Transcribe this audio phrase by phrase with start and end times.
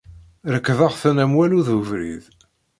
[0.53, 2.23] Rekkḍeɣ-ten am waluḍ ubrid.